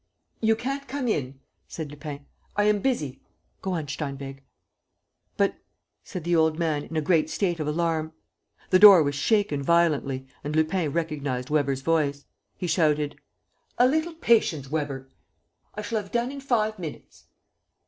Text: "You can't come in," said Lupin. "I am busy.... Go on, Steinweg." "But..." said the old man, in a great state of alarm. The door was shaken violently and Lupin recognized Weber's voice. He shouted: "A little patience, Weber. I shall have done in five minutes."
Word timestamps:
"You 0.39 0.55
can't 0.55 0.87
come 0.87 1.07
in," 1.07 1.39
said 1.67 1.91
Lupin. 1.91 2.25
"I 2.55 2.63
am 2.63 2.79
busy.... 2.79 3.21
Go 3.61 3.73
on, 3.73 3.85
Steinweg." 3.87 4.41
"But..." 5.37 5.59
said 6.03 6.23
the 6.23 6.35
old 6.35 6.57
man, 6.57 6.85
in 6.85 6.97
a 6.97 7.01
great 7.03 7.29
state 7.29 7.59
of 7.59 7.67
alarm. 7.67 8.11
The 8.71 8.79
door 8.79 9.03
was 9.03 9.13
shaken 9.13 9.61
violently 9.61 10.25
and 10.43 10.55
Lupin 10.55 10.91
recognized 10.91 11.51
Weber's 11.51 11.81
voice. 11.83 12.25
He 12.57 12.65
shouted: 12.65 13.19
"A 13.77 13.85
little 13.87 14.15
patience, 14.15 14.71
Weber. 14.71 15.07
I 15.75 15.83
shall 15.83 16.01
have 16.01 16.11
done 16.11 16.31
in 16.31 16.39
five 16.41 16.79
minutes." 16.79 17.25